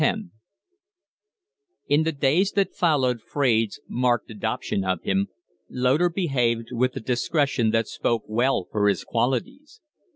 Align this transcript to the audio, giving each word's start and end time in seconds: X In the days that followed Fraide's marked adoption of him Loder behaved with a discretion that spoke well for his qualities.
X 0.03 0.19
In 1.87 2.01
the 2.01 2.11
days 2.11 2.53
that 2.53 2.73
followed 2.73 3.21
Fraide's 3.21 3.79
marked 3.87 4.31
adoption 4.31 4.83
of 4.83 5.03
him 5.03 5.27
Loder 5.69 6.09
behaved 6.09 6.69
with 6.71 6.95
a 6.95 6.99
discretion 6.99 7.69
that 7.69 7.87
spoke 7.87 8.23
well 8.25 8.65
for 8.71 8.87
his 8.87 9.03
qualities. 9.03 9.79